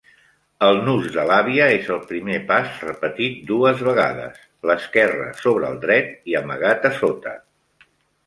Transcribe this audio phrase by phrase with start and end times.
[0.67, 6.31] El nus de l'àvia és el primer pas repetit dues vegades "l'esquerre sobre el dret
[6.33, 7.35] i amagat a sota".